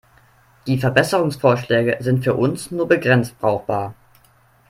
[0.65, 3.93] Die Verbesserungsvorschläge sind für uns nur begrenzt brauchbar.